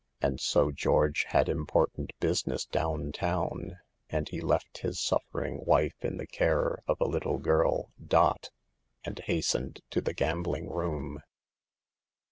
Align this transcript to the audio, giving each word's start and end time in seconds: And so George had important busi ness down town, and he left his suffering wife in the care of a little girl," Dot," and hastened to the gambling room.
And 0.19 0.39
so 0.39 0.71
George 0.71 1.25
had 1.25 1.47
important 1.47 2.09
busi 2.19 2.47
ness 2.47 2.65
down 2.65 3.11
town, 3.11 3.77
and 4.09 4.27
he 4.29 4.41
left 4.41 4.79
his 4.79 4.99
suffering 4.99 5.63
wife 5.63 6.03
in 6.03 6.17
the 6.17 6.25
care 6.25 6.79
of 6.87 6.99
a 6.99 7.05
little 7.07 7.37
girl," 7.37 7.91
Dot," 8.19 8.49
and 9.03 9.19
hastened 9.19 9.81
to 9.91 10.01
the 10.01 10.15
gambling 10.15 10.71
room. 10.71 11.21